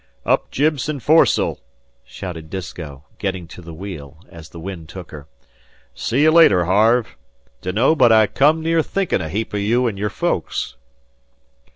"Up 0.25 0.49
jib 0.49 0.79
and 0.87 0.99
fores'l!" 0.99 1.59
shouted 2.03 2.49
Disko, 2.49 3.03
getting 3.19 3.47
to 3.49 3.61
the 3.61 3.71
wheel, 3.71 4.17
as 4.29 4.49
the 4.49 4.59
wind 4.59 4.89
took 4.89 5.11
her. 5.11 5.27
"See 5.93 6.23
you 6.23 6.31
later, 6.31 6.65
Harve. 6.65 7.15
Dunno 7.61 7.93
but 7.95 8.11
I 8.11 8.25
come 8.25 8.61
near 8.63 8.81
thinkin' 8.81 9.21
a 9.21 9.29
heap 9.29 9.53
o' 9.53 9.57
you 9.57 9.87
an' 9.87 9.97
your 9.97 10.09
folks." 10.09 10.75